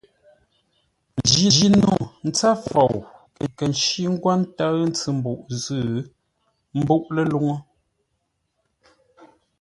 [1.25, 1.93] Njino
[2.27, 2.95] ntsə́ fou
[3.45, 5.83] nkə̂ ncí ńgwó ńtə́ʉ ntsʉ-mbuʼ zʉ́
[6.79, 7.55] ḿbúʼ ləluŋú.